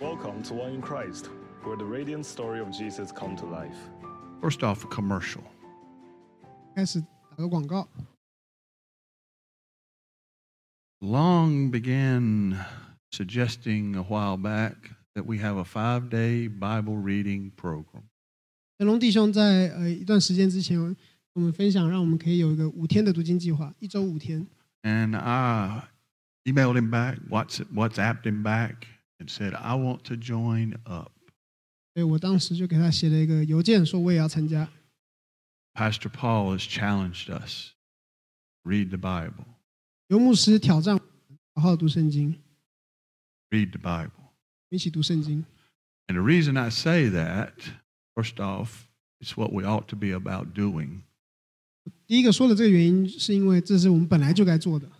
[0.00, 1.30] Welcome to One in Christ,
[1.64, 3.76] where the radiant story of Jesus come to life.
[4.42, 5.42] First off, a commercial.
[6.74, 7.00] 开始
[7.30, 7.88] 打个广告。
[11.00, 12.58] Long began
[13.10, 14.74] suggesting a while back
[15.14, 18.04] that we have a five day Bible reading program.
[18.78, 20.78] 成龙弟兄在呃一段时间之前，
[21.32, 24.46] 我们分享，让我们可以有一个五天的读经计划，一周五天。
[24.82, 25.88] And I
[26.44, 28.86] emailed him back, Whats- WhatsApped him back,
[29.20, 31.12] and said, I want to join up.
[31.94, 34.68] 所以我当时就给他写了一个邮件，说我也要参加。
[35.74, 37.72] Pastor Paul has challenged us
[38.64, 39.44] read the Bible,
[40.08, 42.42] 尤牧师挑战我们好好读圣经，
[43.50, 44.10] read the Bible.
[44.68, 45.44] 一起读圣经。
[46.08, 47.52] And the reason I say that,
[48.14, 48.86] first off,
[49.20, 51.02] it's what we ought to be about doing.
[52.06, 54.90] 第一个说的这个原因，是因为这是我们本来就该做的。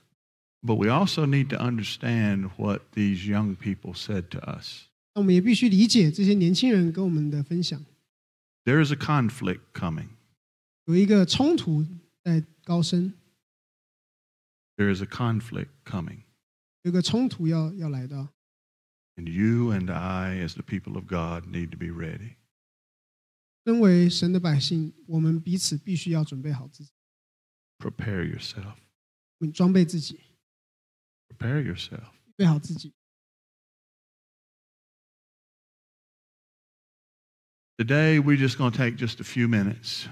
[0.62, 4.88] But we also need to understand what these young people said to us.
[5.14, 7.84] 那我们也必须理解这些年轻人跟我们的分享，
[8.64, 10.08] There is a conflict coming.
[10.86, 11.86] 有一个冲突
[12.22, 13.14] 在高升，
[14.76, 16.22] There is a conflict coming.
[16.82, 18.28] 有一个冲突要要来到。
[19.16, 22.36] And you and I, as the people of God, need to be ready.
[23.64, 26.90] 身为神的百姓，我们彼此必须要准备好自己，
[27.78, 28.74] Prepare yourself.
[29.54, 30.20] 装备自己，
[31.30, 32.12] Prepare yourself.
[32.24, 32.92] 准备好自己。
[37.78, 40.06] Today, we're just going to take just a few minutes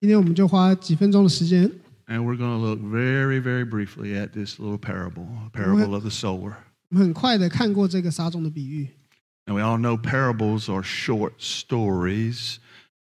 [0.00, 1.70] 今天我们就花几分钟的时间，
[2.06, 6.10] and we're going to look very, very briefly at this little parable, parable of the
[6.10, 6.56] sower.
[6.88, 8.88] 我们很快的看过这个撒种的比喻。
[9.46, 12.58] And we all know parables are short stories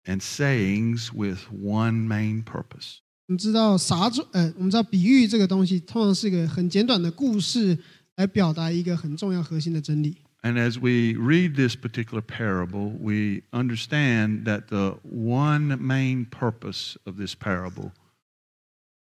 [0.04, 3.00] and sayings with one main purpose.
[3.26, 7.76] 我们知道撒种，呃，我们知道比喻这个东西，通常是一个很简短的故事，
[8.16, 10.16] 来表达一个很重要核心的真理。
[10.40, 17.16] And as we read this particular parable, we understand that the one main purpose of
[17.16, 17.90] this parable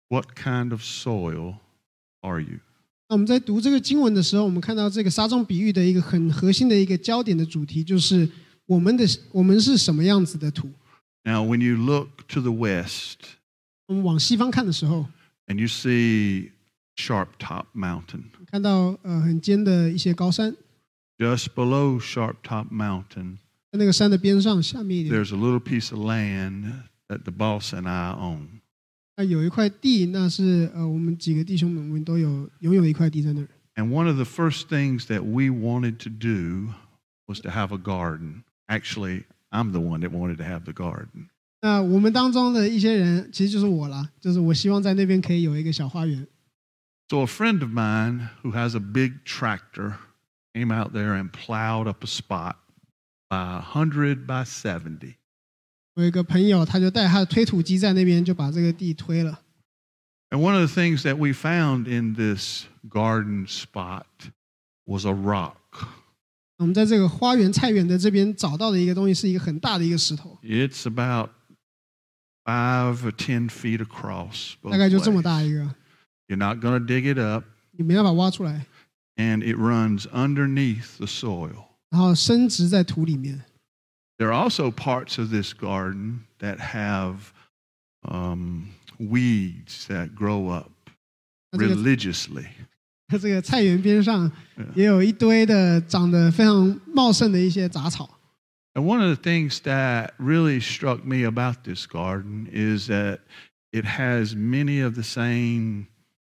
[0.09, 1.57] what kind of soil
[2.21, 2.59] are you?
[3.07, 8.27] 那我们在读这个经文的时候，我们看到这个撒种比喻的一个很核心的一个焦点的主题，就是
[8.65, 10.69] 我们的我们是什么样子的土。
[11.23, 13.37] Now, when you look to the west
[13.87, 15.07] 我们往西方看的时候，
[15.47, 16.51] and you see
[16.95, 20.55] Sharp Top Mountain, 看到呃很尖的一些高山，
[21.17, 23.37] just below Sharp Top Mountain,
[23.71, 26.71] 在那个山的边上，下面一点， there's a little piece of land
[27.07, 28.61] that the boss and I own.
[29.15, 33.47] 那有一块地，那是呃我们几个弟兄们，我们都有拥有一块地在那儿。
[33.75, 36.73] And one of the first things that we wanted to do
[37.27, 38.43] was to have a garden.
[38.67, 41.29] Actually, I'm the one that wanted to have the garden.
[41.63, 46.27] 那我们当中的一些人，其实就是我啦，就是我希望在那边可以有一个小花园。
[47.09, 49.95] So a friend of mine who has a big tractor
[50.53, 52.55] came out there and plowed up a spot
[53.27, 55.15] by 100 by 70.
[55.95, 59.41] 我有一个朋友，他就带他的推土机在那边，就把这个地推了。
[60.29, 64.05] And one of the things that we found in this garden spot
[64.85, 65.55] was a rock.
[66.57, 71.31] 我们在这个花园菜园的这边找到的一个东西，是一个很大的一个石头， It's about
[72.45, 74.55] five or 10 feet across.
[74.61, 75.23] both 大概就这么 ways.
[75.23, 75.75] 大一个，
[76.27, 78.65] You're not going to dig it up, 你没办法挖出来，
[79.15, 81.65] and it runs underneath the soil.
[81.89, 83.43] 然后深植在土里面。
[84.17, 87.31] There are also parts of this garden that have
[88.03, 88.67] um,
[88.99, 90.69] weeds that grow up
[91.51, 92.45] 那这个 religiously.
[93.07, 94.31] 它这个菜园边上
[94.75, 98.07] 也有一堆的长得非常茂盛的一些杂草。
[98.75, 103.19] And one of the things that really struck me about this garden is that
[103.71, 105.87] it has many of the same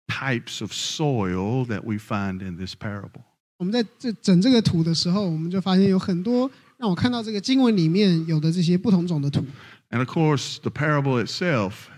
[0.09, 3.23] types of soil that we find in this parable.
[3.59, 9.45] 我们在这整这个土的时候，我们就发现有很多让我看到这个经文里面有的这些不同种的土。
[9.91, 11.89] And of course, the parable itself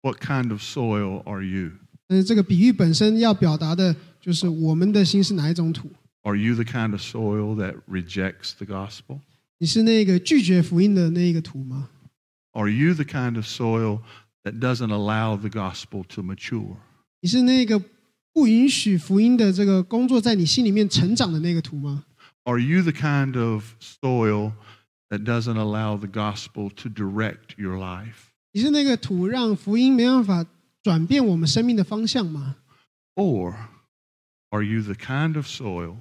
[0.00, 1.72] what kind of soil are you?
[2.06, 5.90] 但是这个比喻本身要表达的就是我们的心是哪一种土？
[6.22, 9.20] Are you the kind of soil that rejects the gospel?
[9.62, 11.90] 你是那个拒绝福音的那一个土吗？
[12.52, 14.00] Are you the kind of soil
[14.44, 16.76] that doesn't allow the gospel to mature?
[17.20, 17.82] 你是那个
[18.32, 22.04] 不允许福音的这个工作在你心里面成长的那个土吗？
[22.44, 24.52] Are you the kind of soil
[25.10, 28.30] that doesn't allow the gospel to direct your life?
[28.52, 30.46] 你是那个土让福音没办法
[30.82, 32.56] 转变我们生命的方向吗？
[33.14, 33.54] Or
[34.50, 35.96] are you the kind of soil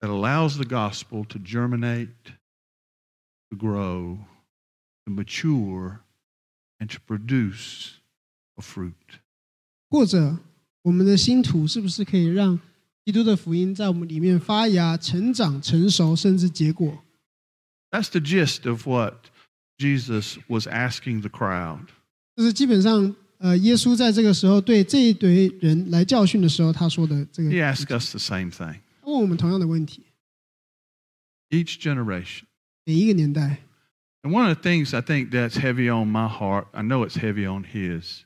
[0.00, 2.08] that allows the gospel to germinate,
[3.50, 4.18] to grow,
[5.04, 6.00] to mature,
[6.78, 7.92] and to produce
[8.56, 8.92] a fruit?
[9.88, 10.38] 或者
[10.82, 12.58] 我们的新土是不是可以让
[13.04, 17.02] 基督的福音在我们里面发芽、成长、成熟，甚至结果。
[17.90, 19.30] That's the gist of what
[19.78, 21.86] Jesus was asking the crowd.
[22.34, 28.80] 就是基本上，呃，耶稣在这个时候对这一堆人来教训的时候，他说的这个， He asked us the same thing.
[29.02, 30.02] 他问我们同样的问题。
[31.48, 32.42] Each generation.
[32.84, 33.58] 每一个年代，
[34.22, 37.16] And one of the things I think that's heavy on my heart, I know it's
[37.16, 38.24] heavy on his,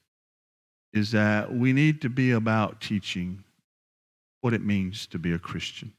[0.92, 3.44] is that we need to be about teaching
[4.40, 5.90] what it means to be a Christian.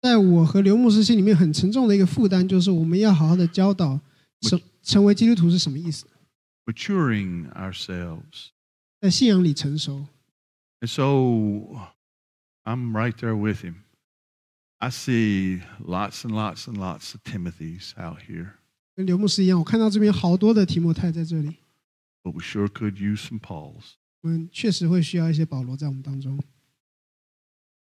[0.00, 4.00] 在我和刘牧师心里面很沉重的一个负担，就是我们要好好的教导
[4.40, 6.06] 成成为基督徒是什么意思，
[6.66, 8.50] maturing ourselves.
[9.00, 10.06] 在信仰里成熟。
[10.80, 11.90] And so
[12.62, 13.82] I'm right there with him.
[14.82, 18.54] I see lots and lots and lots of Timothys out here,
[18.94, 21.56] 跟刘牧师一样，我看到这边好多的提摩太在这里，
[22.22, 23.94] but we sure could use some Pauls.
[24.20, 26.38] 我们确实会需要一些保罗在我们当中，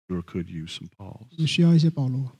[0.08, 1.28] Sure could use some Pauls.
[1.32, 2.38] 我们需要一些保罗。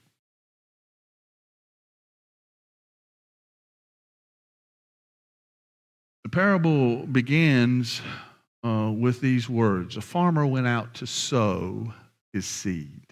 [6.23, 8.01] The parable begins
[8.63, 11.93] uh, with these words A farmer went out to sow
[12.33, 13.08] his seed.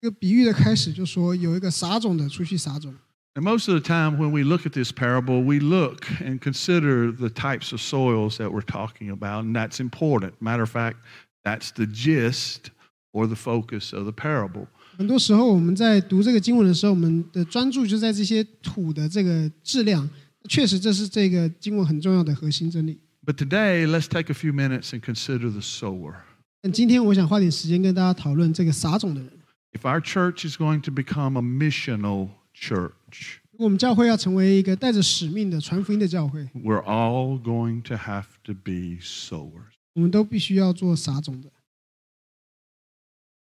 [0.00, 2.94] 这个比喻的开始就说有一个撒种的出去撒种。
[3.34, 7.28] And most of the time, when we look at this parable, we look and consider the
[7.28, 10.32] types of soils that we're talking about, and that's important.
[10.40, 10.96] Matter of fact,
[11.44, 12.70] that's the gist
[13.12, 14.68] or the focus of the parable.
[14.96, 20.08] 很多时候我们在读这个经文的时候，我们的专注就在这些土的这个质量。
[20.48, 23.00] 确实，这是这个经文很重要的核心真理。
[23.26, 26.14] But today, let's take a few minutes and consider the sower.
[26.62, 29.30] 但今天我想花点时间跟大家讨论这个撒种的人。
[29.75, 38.25] If our church is going to become a missional church, 如果我们教会要成为一个带着使命的传福音的教会， we're all going to have
[38.43, 39.71] to be sowers.
[39.93, 41.51] 我们都必须要做撒种的。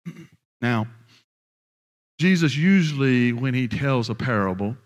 [0.60, 0.86] Now,
[2.18, 4.76] Jesus usually, when he tells a parable,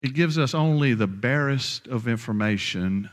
[0.00, 3.10] he gives us only the barest of information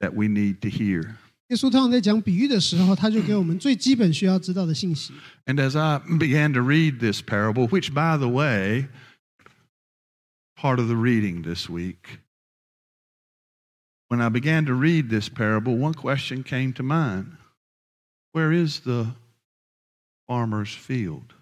[0.00, 1.16] that we need to hear.
[1.50, 5.12] 耶稣通常在讲比喻的时候，他就给我们最基本需要知道的信息。
[5.46, 8.88] And as I began to read this parable, which, by the way,
[10.56, 12.18] part of the reading this week,
[14.08, 17.36] when I began to read this parable, one question came to mind
[18.32, 19.14] Where is the
[20.28, 21.32] farmer's field?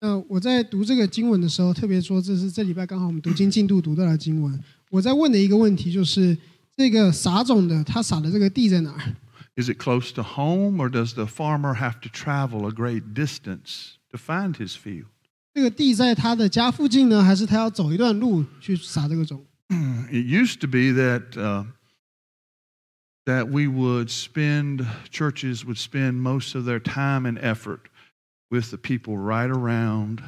[0.00, 4.62] 那我在读这个经文的时候，特别说这是这礼拜刚好我们读经进度读到的经文。
[4.90, 6.36] 我在问的一个问题就是，
[6.76, 9.16] 这个撒种的他撒的这个地在哪儿？
[9.54, 13.98] Is it close to home, or does the farmer have to travel a great distance
[14.10, 15.06] to find his field?
[15.54, 19.44] 这个地在他的家附近呢，还是他要走一段路去撒这个种？
[20.10, 21.66] It used to be that uh,
[23.26, 27.80] that we would spend churches would spend most of their time and effort
[28.50, 30.20] with the people right around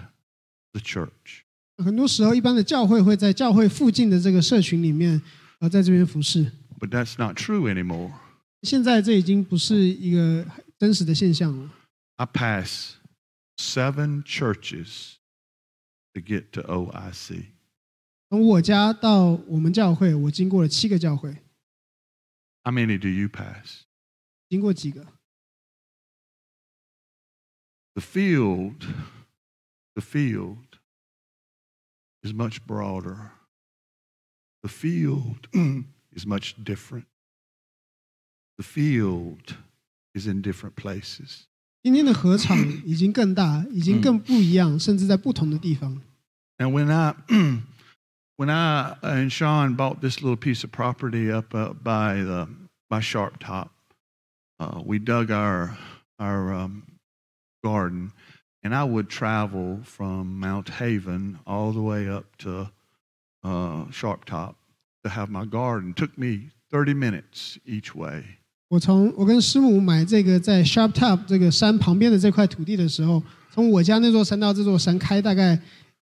[0.73, 1.45] the church.
[1.79, 5.21] 很多时候，一般的教会会在教会附近的这个社群里面，
[5.61, 6.51] 呃，在这边服侍。
[6.79, 8.13] But that's not true anymore.
[8.63, 10.47] 现在这已经不是一个
[10.79, 11.71] 真实的现象了。
[12.17, 12.97] I pass
[13.57, 15.15] seven churches
[16.13, 17.47] to get to OIC.
[18.31, 21.33] 从我家到我们教会，我经过了七个教会，
[22.65, 23.83] How many do you pass?
[24.49, 25.07] 经过几个？
[27.95, 28.81] The field,
[29.95, 30.79] the field
[32.23, 33.31] is much broader.
[34.63, 35.49] The field
[36.13, 37.07] is much different.
[38.57, 39.57] The field
[40.15, 41.47] is in different places.
[41.83, 46.01] 今天的合场已经更大，已经更不一样，甚至在不同的地方。
[46.57, 47.15] And when I
[48.37, 52.49] when I and Sean bought this little piece of property up uh, by the
[52.89, 53.71] by Sharp Top,
[54.59, 55.77] uh, we dug our
[56.19, 56.85] our um,
[57.63, 58.13] garden,
[58.63, 62.71] and I would travel from Mount Haven all the way up to
[63.43, 64.55] uh, Sharp Top
[65.03, 65.95] to have my garden.
[65.95, 68.25] took me thirty minutes each way.
[68.69, 75.61] 我从我跟师母买这个在 Sharp Top 这个山旁边的这块土地的时候，从我家那座山到这座山开大概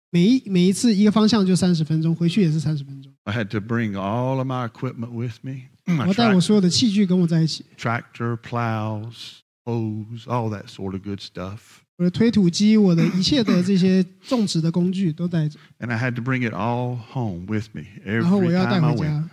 [0.09, 3.13] 每一每一次一个方向就三十分钟，回去也是三十分钟。
[3.23, 5.69] I had to bring all of my equipment with me.
[5.85, 11.82] my 我带我 trac- 所有的器具跟我在一起， tractor, plows, hose, all that sort of good stuff.
[11.96, 18.96] 我的推土机，我的一切的这些种植的工具都带着，And I had to bring it all home with me 然后我 every 要带 time I
[18.96, 19.28] 回 went.
[19.28, 19.30] 家。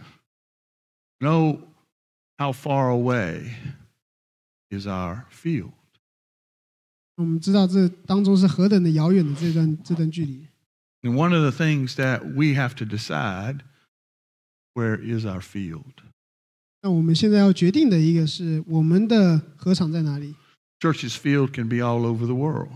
[1.20, 1.60] Know
[2.38, 3.53] how far away
[4.70, 5.72] is our field.
[7.15, 10.48] 我们知道这当中是何等的遥远的这段这段距离。
[11.01, 13.62] And one of the things that we have to decide
[14.75, 15.94] where is our field?
[16.84, 20.36] 那我们现在要决定的一个是我们的禾场在哪里？
[20.80, 22.71] Church's field can be all over the world.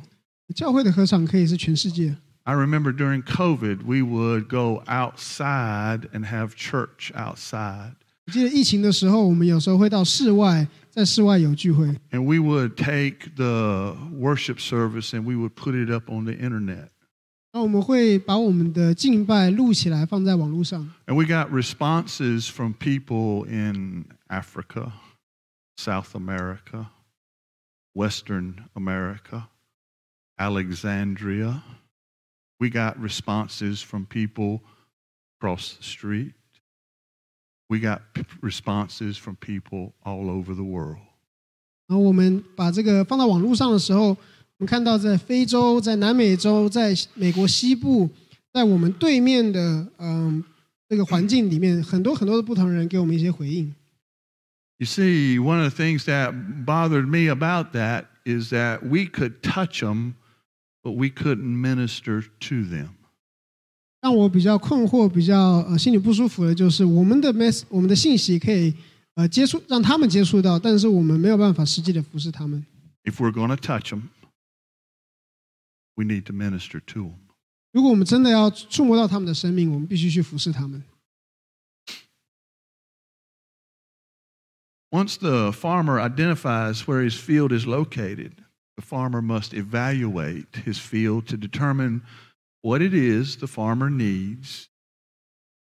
[0.54, 2.16] 教会的禾场可以是全世界。
[2.44, 7.92] I remember during COVID, we would go outside and have church outside.
[8.26, 16.24] 我记得疫情的时候，我们有时候会到室外，在室外有聚会， And we would take the worship service and we would put it up on
[16.24, 16.88] the internet.
[17.52, 20.88] 那我们会把我们的敬拜录起来放在网络上。
[21.06, 24.92] And we got responses from people in Africa,
[25.76, 26.86] South America,
[27.94, 29.48] Western America,
[30.38, 31.62] Alexandria.
[32.58, 34.60] We got responses from people
[35.38, 36.34] across the street.
[37.68, 40.98] We got p- responses from people all over the world.
[41.88, 44.16] 然后我们把这个放到网络上的时候，我
[44.58, 48.08] 们看到在非洲、在南美洲、在美国西部，
[48.52, 50.44] 在我们对面的嗯
[50.88, 53.74] 这个环境里面，很多很多的不同人给我们一些回应。
[54.78, 56.32] You see, one of the things that
[56.64, 60.14] bothered me about that is that we could touch them,
[60.82, 62.96] but we couldn't minister to them.
[64.00, 68.74] 让我比较困惑、比较呃心里不舒服的就是，我们的 mess 我们的信息可以
[69.16, 72.64] 呃接触让他们接触到，但是我们没有办法实际的服侍他们。
[73.04, 74.08] If we're going to touch them,
[75.94, 77.14] we need to minister to them.
[77.72, 80.82] 如果我们真的要触摸到他们的生命，我们必须去服侍他们。
[84.94, 88.32] Once the farmer identifies where his field is located,
[88.76, 92.02] the farmer must evaluate his field to determine
[92.62, 94.68] what it is the farmer needs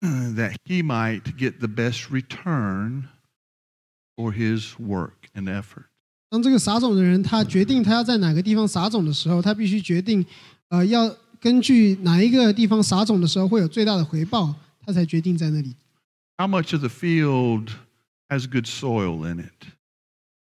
[0.05, 3.09] uh, that he might get the best return
[4.17, 5.85] for his work and effort.
[6.31, 10.25] 当这个撒种的人他决定他要在哪个地方撒种的时候，他必须决定，
[10.69, 15.77] 呃，要根据哪一个地方撒种的时候会有最大的回报，他才决定在那里。
[16.39, 17.69] How much of the field
[18.29, 19.67] has good soil in it?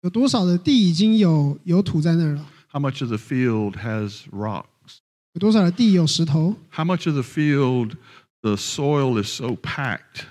[0.02, 2.46] 有多少的地已经有有土在那儿了？
[2.70, 4.98] How much of the field has rocks?
[5.32, 6.56] 有多少的地有石头？
[6.70, 7.96] How much of the field
[8.42, 10.24] the soil is so packed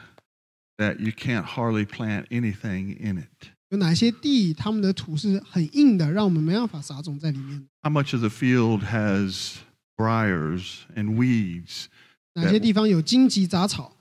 [0.77, 3.49] that you can't hardly plant anything in it?
[3.69, 7.67] 有哪些地他们的土是很硬的，让我们没办法撒种在里面？
[7.81, 9.55] How much of the field has
[9.97, 11.85] briars and weeds?
[12.33, 13.91] 哪些地方有荆棘杂草？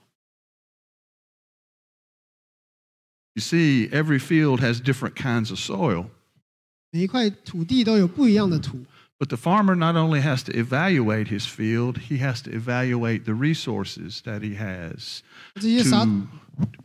[3.35, 6.09] You see, every field has different kinds of soil,
[6.91, 8.85] 每一块土地都有不一样的土。
[9.17, 13.33] but the farmer not only has to evaluate his field, he has to evaluate the
[13.33, 15.23] resources that he has.
[15.55, 16.27] 这些撒 To,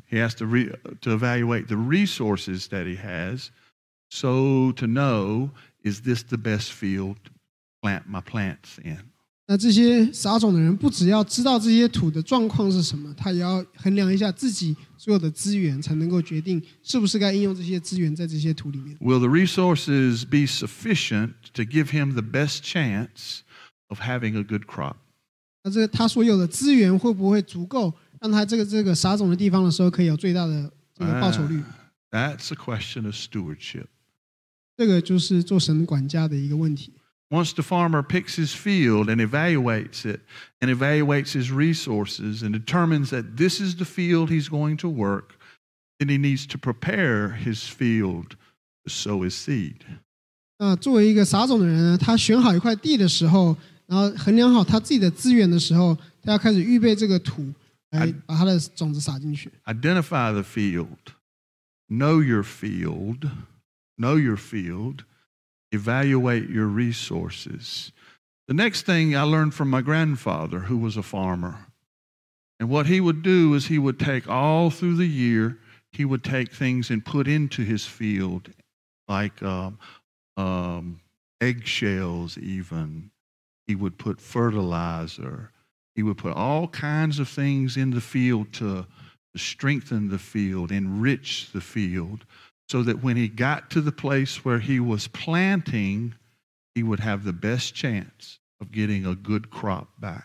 [0.07, 3.51] he has to, re, to evaluate the resources that he has
[4.11, 5.51] so to know
[5.83, 7.31] is this the best field to
[7.83, 9.11] plant my plants in?
[9.48, 18.98] 那这些撒种的人不只要知道这些土的状况是什么，他也要衡量一下自己所有的资源，才能够决定是不是该应用这些资源在这些土里面。
[19.00, 23.42] Will the resources be sufficient to give him the best chance
[23.90, 24.96] of having a good crop?
[25.64, 31.62] 那这个他所有的资源会不会足够，让他这个这个撒种的地方的时候可以有最大的这个报酬率
[32.10, 33.86] ？That's a question of stewardship.
[34.76, 36.94] 这个就是做神管家的一个问题。
[37.35, 40.21] Once the farmer picks his field and evaluates it
[40.61, 45.39] and evaluates his resources and determines that this is the field he's going to work,
[46.01, 48.37] then he needs to prepare his field
[48.85, 49.85] to sow his seed.
[50.59, 57.55] 那作为一个撒种的人呢，他选好一块地的时候，然后衡量好他自己的资源的时候，他要开始预备这个土，
[57.91, 59.51] 来把他的种子撒进去。
[59.67, 61.15] Identify the field,
[61.89, 63.31] know your field,
[63.97, 65.05] know your field,
[65.76, 67.92] evaluate your resources.
[68.48, 71.68] The next thing I learned from my grandfather, who was a farmer.
[72.60, 75.60] And what he would do is he would take all through the year,
[75.92, 78.52] he would take things and put into his field,
[79.08, 79.80] like um,
[80.38, 81.00] um,
[81.42, 83.12] eggshells, even.
[83.68, 85.52] He would put fertilizer.
[85.96, 88.86] He would put all kinds of things in the field to
[89.36, 92.26] to strengthen the field, enrich the field,
[92.69, 96.13] so that when he got to the place where he was planting,
[96.75, 100.25] he would have the best chance of getting a good crop back.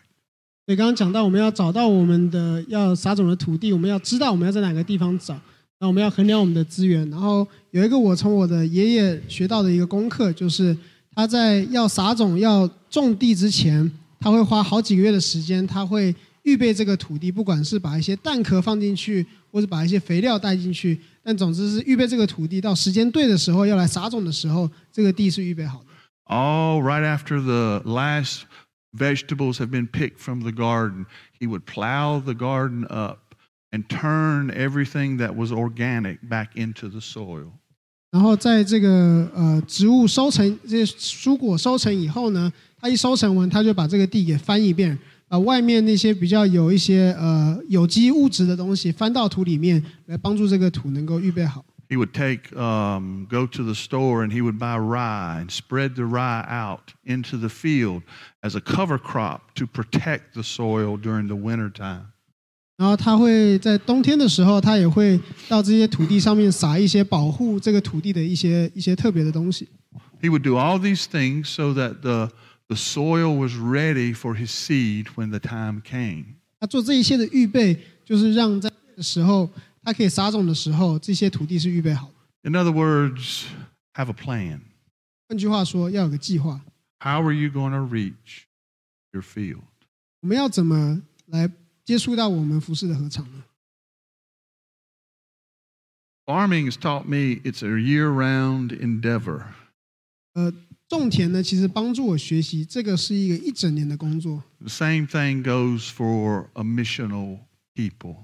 [0.67, 5.39] 所以刚刚讲到，我们要找到我们的要撒种的土地，我们要知道我们要在哪个地方找，
[5.79, 7.07] 那我们要衡量我们的资源。
[7.09, 10.75] 然后有一个我从我的爷爷学到的一个功课，就是
[11.13, 25.86] 他在要撒种、要种地之前，他会花好几个月的时间，他会预备这个土地，不管是把一些蛋壳放进去，或者把一些肥料带进去， 但总之是预备这个土地，到时间对的时候要来撒种的时候，这个地是预备好的。
[26.24, 28.42] All right after the last
[28.92, 31.06] vegetables have been picked from the garden,
[31.38, 33.34] he would plow the garden up
[33.72, 37.52] and turn everything that was organic back into the soil.
[38.12, 44.98] 然后在这个呃植物收成、这些蔬果收成以后呢，他一收成完，他就把这个地给翻一遍，
[45.29, 51.65] 把外面那些比较有一些呃有机物质的东西翻到土里面，来帮助这个土能够预备好。
[51.87, 55.93] He would take, um, go to the store and he would buy rye and spread
[55.93, 58.01] the rye out into the field
[58.41, 62.07] as a cover crop to protect the soil during the winter time.
[62.77, 69.69] 然后他会在冬天的时候，他也会到这些土地上面撒一些保护这个土地的一些一些特别的东西。
[70.21, 72.31] He would do all these things so that the,
[72.69, 76.35] the soil was ready for his seed when the time came.
[76.59, 79.49] 他做这一切的预备，就是让在这个时候
[79.83, 82.49] 他可以撒种的时候，这些土地是预备好的。
[82.49, 83.45] In other words,
[83.93, 84.61] have a plan.
[85.27, 86.61] 换句话说，要有个计划。
[86.99, 88.45] How are you going to reach
[89.11, 89.63] your field?
[90.21, 91.51] 我们要怎么来
[91.83, 93.43] 接触到我们服饰的合场呢？
[96.25, 99.43] Farming has taught me it's a year round endeavor.
[100.33, 100.51] 呃，
[100.98, 104.42] 种田呢，其实帮助我学习，这个是一个一整年的工作。
[104.58, 107.38] The same thing goes for a missional
[107.74, 108.16] people.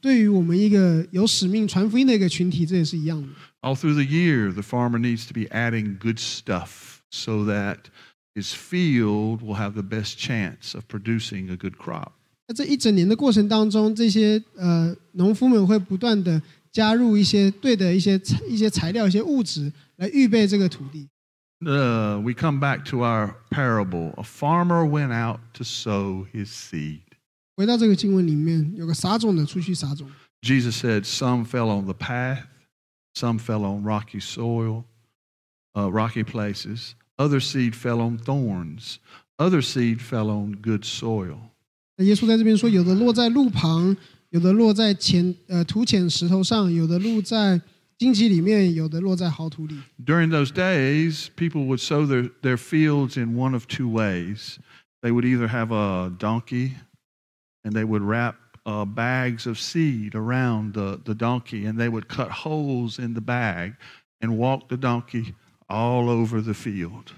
[0.00, 3.28] 对于我们一个有使命传福音的一个群体，这也是一样的。
[3.62, 7.78] All through the year, the farmer needs to be adding good stuff so that
[8.34, 12.12] his field will have the best chance of producing a good crop.
[12.46, 21.08] 在这一整年的过程当中，这些呃农夫们会不断的加入一些对的一些材一些材料、一些物质，来预备这个土地。
[21.63, 24.13] Uh, we come back to our parable.
[24.17, 27.01] A farmer went out to sow his seed.
[27.55, 30.09] 回到这个经文里面，有个撒种的出去撒种，
[30.41, 32.45] Jesus said, Some fell on the path,
[33.13, 34.85] some fell on rocky soil,
[35.75, 36.95] uh, rocky places.
[37.17, 38.97] Other seed fell on thorns.
[39.37, 41.37] Other seed fell on good soil.
[41.97, 43.95] 那耶稣在这边说，有的落在路旁，
[44.29, 47.61] 有的落在浅呃土浅石头上，有的落在
[47.97, 49.75] 荆棘里面，有的落在好土里。
[50.03, 54.57] During those days, people would sow their, their fields in one of two ways.
[55.01, 56.73] They would either have a donkey
[57.63, 62.07] and they would wrap uh, bags of seed around the, the donkey and they would
[62.07, 63.73] cut holes in the bag
[64.19, 65.33] and walk the donkey
[65.67, 67.13] all over the field.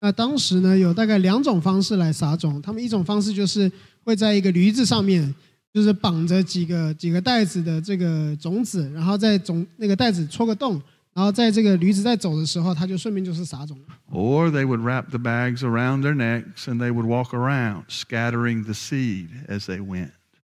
[0.00, 2.60] 那当时呢，有大概两种方式来撒种。
[2.60, 3.70] 他们一种方式就是
[4.02, 5.34] 会在一个驴子上面，
[5.72, 10.80] 就是绑着几个几个袋子的这个种子，然后在种那个袋子戳个洞，
[11.12, 13.78] 然后在这个驴子在走的时候，他就顺便就是撒种。
[14.10, 18.64] Or they would wrap the bags around their necks and they would walk around, scattering
[18.64, 20.10] the seed as they went.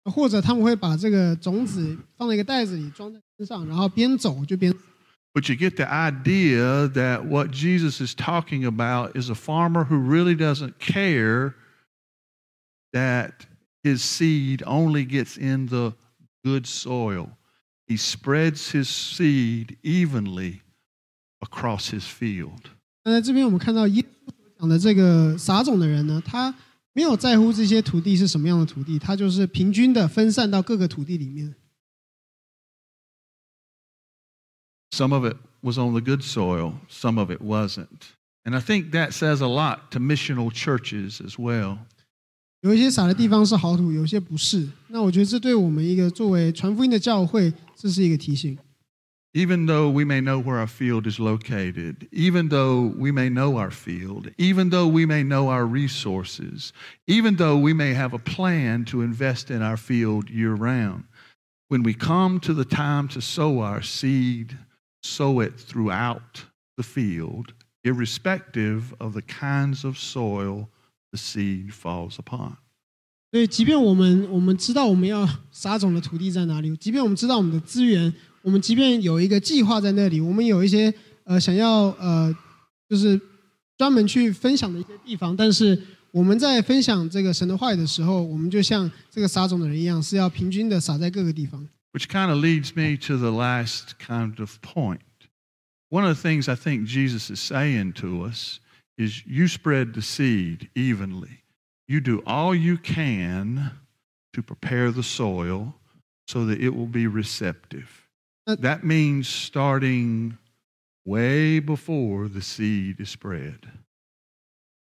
[0.05, 4.73] 或者他们会把这个种子放在一个袋子里装在身上，然后边走就边
[5.35, 9.99] But you get the idea that what Jesus is talking about is a farmer who
[9.99, 11.55] really doesn't care
[12.93, 13.33] that
[13.83, 15.95] his seed only gets in the
[16.43, 17.31] good soil.
[17.87, 20.61] He spreads his seed evenly
[21.41, 22.71] across his field.
[23.05, 26.55] 那在这边我们看到耶稣所讲的这个撒种的人呢，他
[26.93, 31.55] 没有在乎这些土地是什么样的土地，他就是平均的分散到各个土地里面。
[34.91, 38.15] Some of it was on the good soil, some of it wasn't.
[38.45, 41.79] And I think that says a lot to missional churches as well.
[42.63, 44.69] 有一些撒的地方是好土，有些不是。
[44.89, 48.59] 那我觉得这对我们一个作为传福音的教会，这是一个提醒。
[49.35, 53.57] Even though we may know where our field is located, even though we may know
[53.57, 56.73] our field, even though we may know our resources,
[57.07, 61.05] even though we may have a plan to invest in our field year round,
[61.69, 64.57] when we come to the time to sow our seed,
[65.03, 67.53] sow it throughout the field,
[67.85, 70.71] irrespective of the kinds of soil
[71.13, 72.57] the seed falls upon.
[73.31, 80.93] 所以，即便我们我们知道我们要撒种的土地在哪里，即便我们知道我们的资源，我们即便有一个计划在那里，我们有一些
[81.25, 82.35] 呃想要呃
[82.89, 83.21] 就是
[83.77, 85.79] 专门去分享的一些地方，但是
[86.11, 91.69] 我们在分享这个神的话语的时候，我们就像这个撒种的人一样，是要平均的撒在各个地方。
[91.93, 95.01] Which kind of leads me to the last kind of point.
[95.91, 98.59] One of the things I think Jesus is saying to us
[99.03, 101.43] is you spread the seed evenly.
[101.87, 103.73] You do all you can
[104.33, 105.75] to prepare the soil
[106.27, 107.89] so that it will be receptive.
[108.47, 110.37] Uh, That means starting
[111.07, 113.61] way before the seed is spread.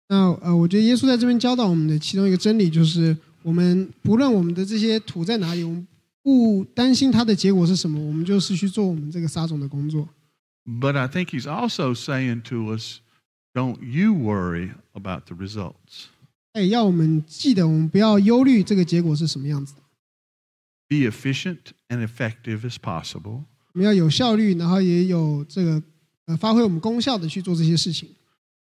[0.09, 5.87] 那呃，我觉得耶稣在这边教导我们的其中一个真理就是，我们不论我们的这些土在哪里，我们
[6.23, 10.09] 不担心它的结果是什么，我们就是去做我们这个撒种的工作。
[10.65, 13.01] But I think he's also saying to us,
[13.55, 16.07] don't you worry about the results.
[16.53, 19.83] 哎，要我们记得，我们不要忧虑这个结果是什么样子的，
[20.89, 25.83] be efficient and effective as possible, 我们要有效率，然后也有这个
[26.25, 28.09] 呃发挥我们功效的去做这些事情。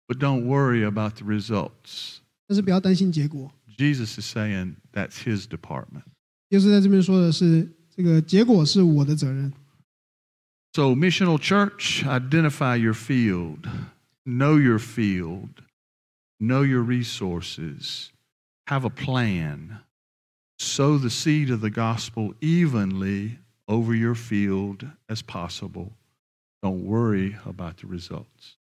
[0.09, 2.19] but don't worry about the results.
[2.47, 3.53] 但是不要担心结果。
[3.77, 6.05] Jesus is saying that's his department.
[6.51, 9.53] 耶稣在这边说的是，这个结果是我的责任。
[10.73, 13.69] So, missional church, identify your field,
[14.25, 15.63] know your field,
[16.41, 18.11] know your resources,
[18.67, 19.81] have a plan,
[20.59, 25.93] sow the seed of the gospel evenly over your field as possible.
[26.63, 28.57] Don't worry about the results.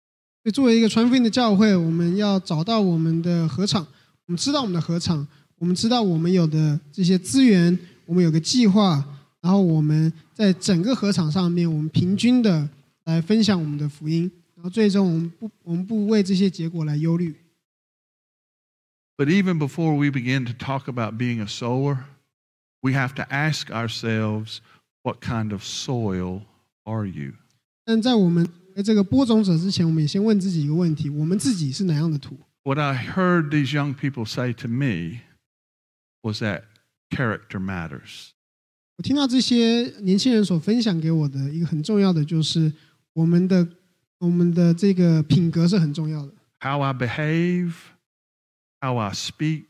[0.42, 3.86] 所以，作为一个传福音的教会，我们要找到我们的合场，
[4.26, 5.24] 我们知道我们的合场，
[5.58, 9.04] 我们知道我们有的这些资源，我们有个计划，
[9.40, 12.68] 然后我们在整个合场上面，我们平均的
[13.04, 17.35] 来分享我们的福音， 然后最终我们不我们不为这些结果来忧虑。
[19.15, 22.05] But even before we begin to talk about being a sower,
[22.81, 24.61] we have to ask ourselves,
[25.03, 26.41] what kind of soil
[26.85, 27.33] are you?
[27.85, 35.21] 但在我们在这个播种者之前，我们也先问自己一个问题：我们自己是哪样的土？What I heard these young people say to me
[36.23, 36.63] was that
[37.11, 38.31] character matters.
[38.97, 42.73] 我听到这些年轻人所分享给我的一个很重要的，就是
[43.13, 43.67] 我们的
[44.18, 46.32] 我们的这个品格是很重要的。
[46.60, 47.74] How I behave,
[48.80, 49.66] how I speak,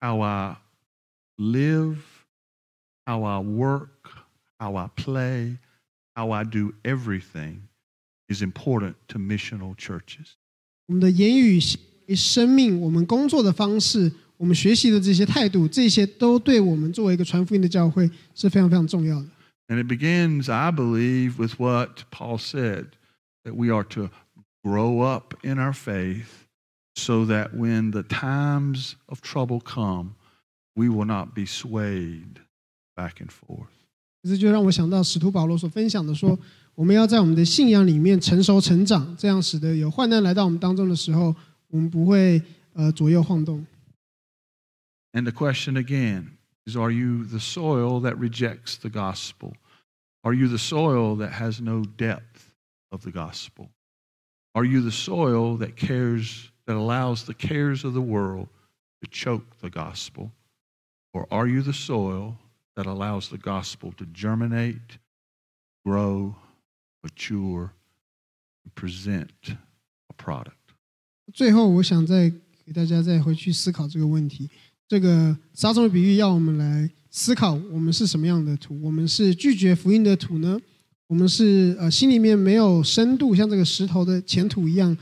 [0.00, 0.56] how I
[1.36, 1.98] live,
[3.04, 3.88] how I work,
[4.58, 5.58] how I play,
[6.14, 7.68] how I do everything
[8.28, 10.36] is important to missional churches.
[10.86, 11.60] 我们的言语、
[12.14, 19.28] 生命、我们工作的方式、我们学习的这些态度，这些都对我们作为一个传福音的教会是非常非常重要的。
[19.68, 22.88] And it begins, I believe, with what Paul said
[23.44, 24.10] that we are to
[24.62, 26.46] grow up in our faith
[26.96, 30.14] so that when the times of trouble come,
[30.74, 32.40] we will not be swayed
[32.96, 33.68] back and forth.
[34.22, 36.38] 这就让我想到使徒保罗所分享的说，
[36.74, 41.36] 我们要在我们的信仰里面成熟成长，这样使得有患难来到我们当中的时候，
[41.68, 42.42] 我们不会
[42.72, 43.66] 呃左右晃动。
[45.12, 49.52] And the question again is Are you the soil that rejects the gospel?
[50.22, 52.47] Are you the soil that has no depth
[52.92, 53.70] of the gospel?
[54.54, 58.48] Are you the soil that cares, that allows the cares of the world
[59.02, 60.30] to choke the gospel?
[61.12, 62.36] Or are you the soil
[62.76, 64.98] that allows the gospel to germinate,
[65.84, 66.36] grow,
[67.02, 67.72] mature,
[68.64, 69.56] and present
[70.08, 70.54] a product?
[71.32, 72.30] 最后，我想再
[72.64, 74.48] 给大家再回去思考这个问题。
[74.86, 78.78] 这个撒种的比喻要我们来思考，我们是什么样的土？
[78.82, 80.60] 我们是拒绝福音的土呢？
[81.08, 84.96] 我们是呃心里面没有深度，像这个石头的前土一样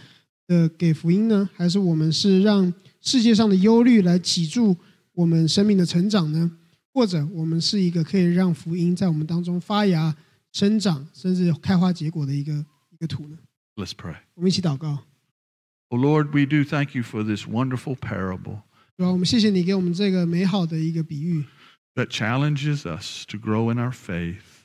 [0.46, 1.48] 的给福音呢？
[1.54, 4.76] 还是我们是让世界上的忧虑来挤住
[5.14, 6.50] 我们生命的成长呢？
[6.92, 10.14] 或者我们是一个可以让福音在我们当中发芽、
[10.52, 12.52] 生长，甚至开花结果的一个
[12.90, 13.38] 一个土呢？
[13.76, 14.16] Let's pray.
[14.34, 14.98] 我们一起祷告。
[15.88, 18.60] Oh Lord, we do thank you for this wonderful parable
[18.98, 21.44] 主啊，我们谢谢你给我们这个美好的一个比喻，
[21.94, 24.55] that challenges us to grow in our faith,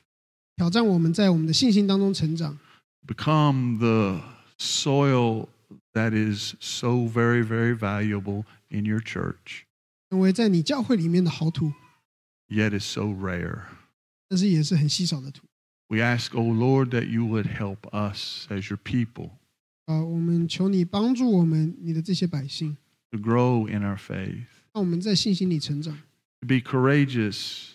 [0.56, 2.58] 挑战我们在我们的信心当中成长，
[3.06, 4.20] become the
[4.58, 5.48] soil
[5.92, 9.62] that is so very, very valuable in your church,
[10.10, 11.72] 成为在你教会里面的好土，
[12.48, 13.62] yet is so rare.
[14.28, 15.46] 但是也是很稀少的土。
[15.88, 19.30] We ask, oh Lord, that you would help us as your people
[19.86, 22.76] 啊，我们求你帮助我们，你的这些百姓，
[23.10, 25.96] to grow in our faith, 让我们在信心里成长，
[26.40, 27.70] to be courageous,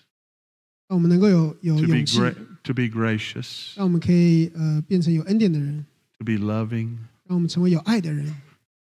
[0.87, 5.85] 让我们能够有有 to be, 勇气， gra- to be gracious, 让我们可以呃变成有恩典的人，
[6.17, 8.27] to be loving, 让我们成为有爱的人，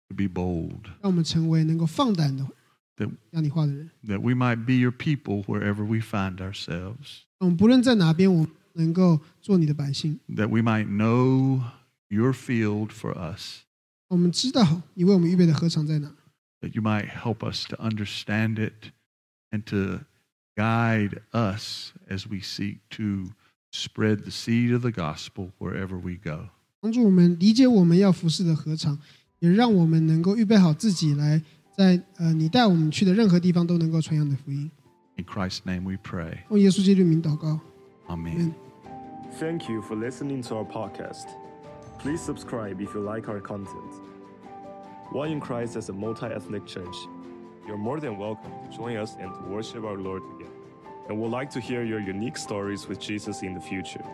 [0.09, 2.45] to be bold, 让我们成为能够放胆的
[2.95, 3.89] 对让你话的人。
[4.07, 10.19] that we might be your people wherever we find ourselves, 让我们不论在哪边，我们能够做你的百姓。
[10.29, 11.61] that we might know
[12.09, 13.61] your field for us,
[14.09, 16.13] 我们知道你为我们预备的禾场在哪，
[16.61, 18.91] that you might help us to understand it
[19.51, 20.01] and to
[20.59, 23.31] guide us as we seek to
[23.71, 26.49] spread the seed of the gospel wherever we go.
[26.79, 28.97] 帮助我们理解我们要服侍的禾场，
[29.39, 31.41] 也让我们能够预备好自己来
[31.75, 34.69] 在呃你带我们去的任何地方都能够传扬的福音。
[35.17, 36.39] In Christ's name we pray.
[36.49, 37.59] 用耶稣基督名祷告。
[38.07, 38.53] Amen.
[39.39, 41.25] Thank you for listening to our podcast.
[41.99, 43.91] Please subscribe if you like our content.
[45.11, 46.95] One in Christ as a multi ethnic church.
[47.67, 50.48] You're more than welcome to join us and to worship our Lord together.
[51.10, 54.04] And we'd like to hear your unique stories with Jesus in the future.